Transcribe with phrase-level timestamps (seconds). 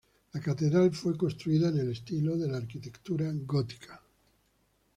[0.33, 4.01] La catedral fue construida en el estilo de la arquitectura gótica.